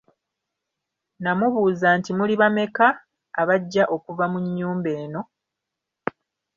Namubuuzizza 1.21 1.89
nti 1.97 2.11
Muli 2.17 2.33
bameka 2.41 2.87
abajja 3.41 3.83
okuva 3.95 4.25
mu 4.31 4.39
nnyumba 4.45 4.89
eno? 5.03 5.21